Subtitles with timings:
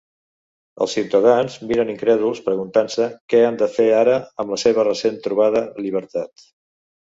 [0.85, 5.65] Els ciutadans miren incrèduls, preguntant-se què han de fer ara amb la seva recent trobada
[5.85, 6.51] llibertat.